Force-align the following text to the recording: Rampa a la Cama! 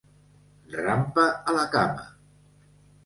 Rampa 0.85 1.25
a 1.51 1.55
la 1.59 1.67
Cama! 1.77 2.09